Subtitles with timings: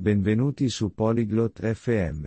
[0.00, 2.26] Benvenuti su Polyglot FM.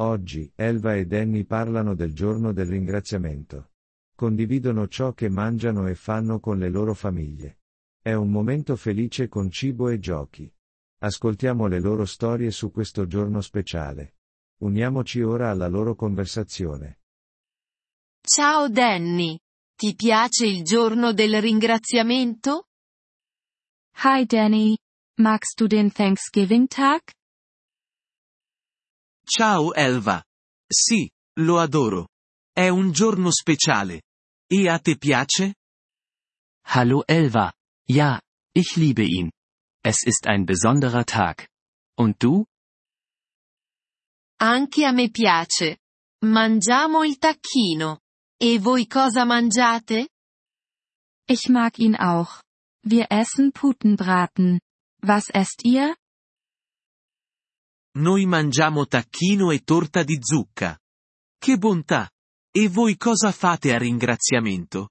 [0.00, 3.70] Oggi, Elva e Danny parlano del giorno del ringraziamento.
[4.14, 7.60] Condividono ciò che mangiano e fanno con le loro famiglie.
[7.98, 10.52] È un momento felice con cibo e giochi.
[10.98, 14.16] Ascoltiamo le loro storie su questo giorno speciale.
[14.58, 16.98] Uniamoci ora alla loro conversazione.
[18.20, 19.38] Ciao Danny.
[19.74, 22.66] Ti piace il giorno del ringraziamento?
[24.04, 24.76] Hi Danny.
[25.20, 27.02] Magst du den Thanksgiving-Tag?
[29.26, 30.22] Ciao Elva.
[30.70, 31.10] Sì,
[31.40, 32.06] lo adoro.
[32.52, 34.02] È un giorno speciale.
[34.46, 35.56] E a te piace?
[36.66, 37.52] Hallo Elva.
[37.88, 38.20] Ja,
[38.54, 39.32] ich liebe ihn.
[39.82, 41.48] Es ist ein besonderer Tag.
[41.96, 42.44] Und du?
[44.40, 45.78] Anche a me piace.
[46.24, 47.98] Mangiamo il tacchino.
[48.40, 50.10] E voi cosa mangiate?
[51.26, 52.40] Ich mag ihn auch.
[52.84, 54.60] Wir essen Putenbraten.
[55.02, 55.94] Was esst ihr?
[57.98, 60.78] Noi mangiamo tacchino e torta di zucca.
[61.38, 62.10] Che bontà!
[62.50, 64.90] E voi cosa fate a ringraziamento?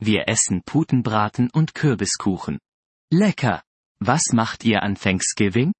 [0.00, 2.58] Wir essen Putenbraten und Kürbiskuchen.
[3.12, 3.62] Lecker!
[4.00, 5.72] Was macht ihr an Thanksgiving?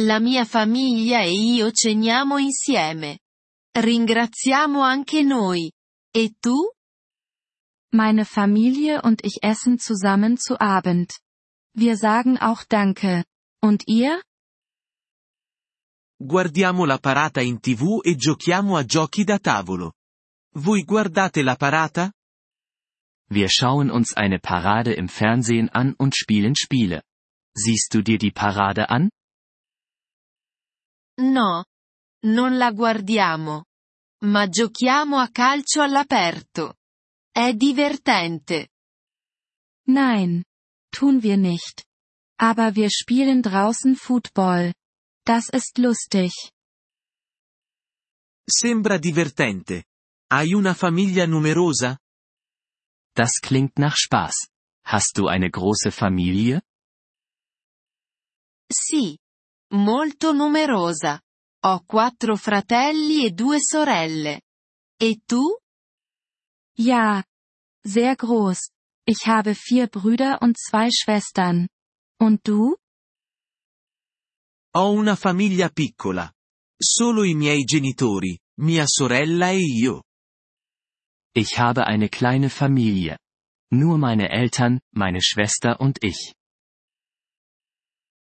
[0.00, 3.18] La mia famiglia e io ceniamo insieme.
[3.72, 5.70] Ringraziamo anche noi.
[6.10, 6.70] E tu?
[7.92, 11.20] Meine Familie und ich essen zusammen zu Abend.
[11.74, 13.24] Wir sagen auch Danke.
[13.62, 14.22] Und ihr?
[16.20, 19.94] Guardiamo la parata in tv e giochiamo a giochi da tavolo.
[20.56, 22.12] Voi guardate la parata?
[23.30, 27.02] Wir schauen uns eine Parade im Fernsehen an und spielen Spiele.
[27.54, 29.10] Siehst du dir die Parade an?
[31.20, 31.64] No.
[32.24, 33.64] Non la guardiamo.
[34.24, 36.74] Ma giochiamo a calcio all'aperto.
[37.38, 38.70] È divertente.
[39.86, 40.42] Nein.
[40.90, 41.84] Tun wir nicht.
[42.36, 44.74] Aber wir spielen draußen Football.
[45.24, 46.32] Das ist lustig.
[48.44, 49.84] Sembra divertente.
[50.28, 51.96] Hai una famiglia numerosa?
[53.14, 54.48] Das klingt nach Spaß.
[54.86, 56.62] Hast du eine große Familie?
[58.68, 59.16] Sì.
[59.74, 61.20] Molto numerosa.
[61.66, 64.42] Ho quattro fratelli e due sorelle.
[64.98, 65.56] E tu?
[66.80, 67.27] Ja.
[67.88, 68.68] Sehr groß.
[69.06, 71.68] Ich habe vier Brüder und zwei Schwestern.
[72.20, 72.76] Und du?
[74.76, 76.30] Ho una famiglia piccola.
[76.78, 80.02] Solo i miei genitori, mia sorella e io.
[81.34, 83.16] Ich habe eine kleine Familie.
[83.72, 86.34] Nur meine Eltern, meine Schwester und ich.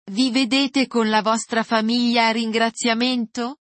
[0.09, 3.57] Vi vedete con la vostra famiglia a ringraziamento?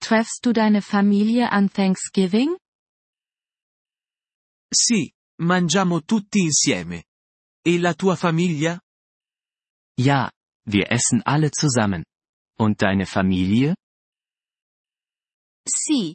[0.00, 2.56] Treffst du deine Familie an Thanksgiving?
[4.72, 7.06] Sì, mangiamo tutti insieme.
[7.62, 8.80] E la tua famiglia?
[9.98, 10.30] Ja,
[10.64, 12.04] wir essen alle zusammen.
[12.56, 13.74] Und deine Familie?
[15.66, 16.14] Sì.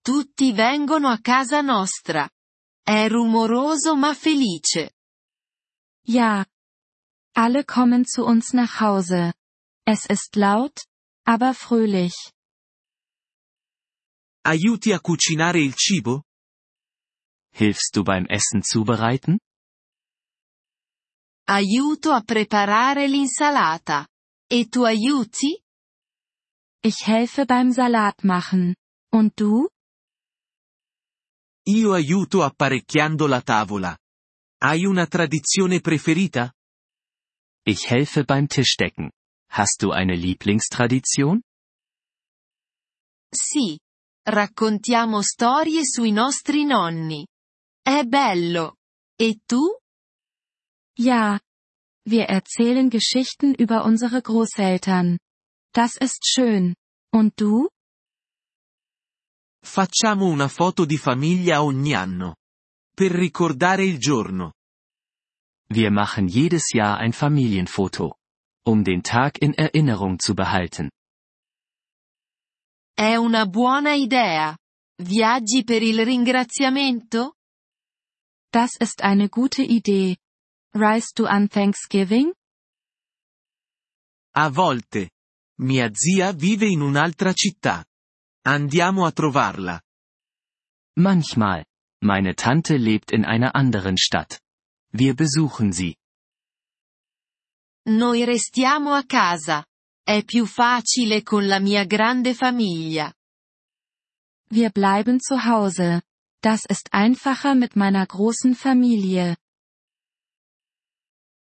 [0.00, 2.30] Tutti vengono a casa nostra.
[2.80, 4.92] È rumoroso ma felice.
[6.06, 6.46] Ja.
[7.34, 9.34] Alle kommen zu uns nach Hause.
[9.84, 10.86] Es ist laut,
[11.24, 12.32] aber fröhlich.
[14.44, 16.25] Aiuti a cucinare il cibo?
[17.58, 19.38] Hilfst du beim Essen zubereiten?
[21.48, 24.06] Aiuto a preparare l'insalata.
[24.46, 25.58] E tu aiuti?
[26.82, 28.74] Ich helfe beim Salat machen.
[29.10, 29.66] Und du?
[31.68, 33.96] Io aiuto apparecchiando la tavola.
[34.60, 36.52] Hai una tradizione preferita?
[37.64, 39.10] Ich helfe beim Tischdecken.
[39.52, 41.40] Hast du eine Lieblingstradition?
[43.32, 43.78] Sì.
[44.28, 47.24] Raccontiamo storie sui nostri nonni.
[47.86, 48.78] È bello.
[49.16, 49.62] E tu?
[50.98, 51.38] Ja.
[52.04, 55.18] Wir erzählen Geschichten über unsere Großeltern.
[55.72, 56.74] Das ist schön.
[57.14, 57.68] Und du?
[59.62, 62.34] Facciamo una foto di famiglia ogni anno.
[62.92, 64.54] Per ricordare il giorno.
[65.68, 68.16] Wir machen jedes Jahr ein Familienfoto.
[68.66, 70.90] Um den Tag in Erinnerung zu behalten.
[72.92, 74.58] È una buona idea.
[75.00, 77.36] Viaggi per il ringraziamento?
[78.52, 80.16] Das ist eine gute Idee.
[80.74, 82.32] Reist du an Thanksgiving?
[84.34, 85.10] A volte.
[85.58, 87.84] Mia zia vive in un'altra città.
[88.46, 89.80] Andiamo a trovarla.
[90.98, 91.64] Manchmal.
[92.02, 94.40] Meine Tante lebt in einer anderen Stadt.
[94.92, 95.96] Wir besuchen sie.
[97.88, 99.64] Noi restiamo a casa.
[100.02, 103.12] È più facile con la mia grande famiglia.
[104.50, 106.02] Wir bleiben zu Hause.
[106.42, 109.36] Das ist einfacher mit meiner großen Familie.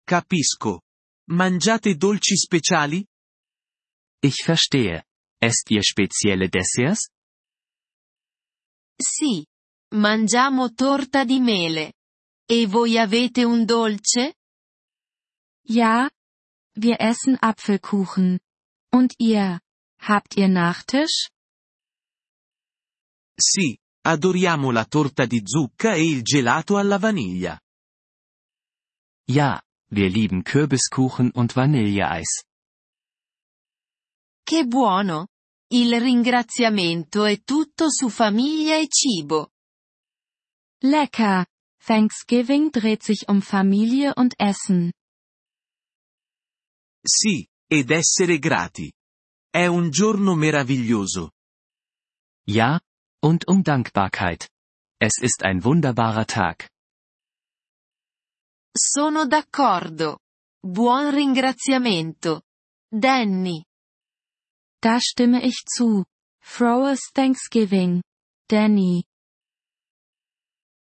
[0.06, 0.82] Capisco.
[1.28, 3.08] Mangiate dolci speciali?
[4.22, 5.04] Ich verstehe.
[5.42, 7.10] Esst ihr spezielle Desserts?
[9.00, 9.46] Sì.
[9.94, 11.94] Mangiamo torta di mele.
[12.48, 14.36] E voi avete un dolce?
[15.68, 16.10] Ja.
[16.76, 18.40] Wir essen Apfelkuchen.
[18.92, 19.60] Und ihr?
[20.00, 21.30] Habt ihr Nachtisch?
[23.38, 27.60] Sì, adoriamo la torta di zucca e il gelato alla vaniglia.
[29.28, 32.44] Ja, wir lieben Kürbiskuchen und Vanilleeis.
[34.44, 35.30] Che buono!
[35.72, 39.50] Il ringraziamento è tutto su famiglia e cibo.
[40.84, 41.48] Lecker!
[41.84, 44.92] Thanksgiving dreht sich um Familie und Essen.
[47.04, 48.92] Sì, ed essere grati.
[49.50, 51.32] È un giorno meraviglioso.
[52.48, 52.80] Ja,
[53.26, 54.48] und um Dankbarkeit.
[55.02, 56.70] Es ist ein wunderbarer Tag.
[58.78, 60.20] Sono d'accordo.
[60.62, 62.44] Buon ringraziamento.
[62.92, 63.66] Danny.
[64.80, 66.06] Da stimme ich zu.
[66.40, 68.04] Frohes Thanksgiving.
[68.48, 69.04] Danny.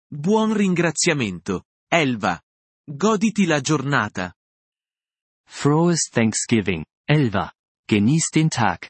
[0.10, 2.40] Buon ringraziamento, Elva.
[2.86, 4.34] Goditi la giornata.
[5.48, 7.52] Frohes Thanksgiving, Elva.
[7.88, 8.90] Genieß den Tag.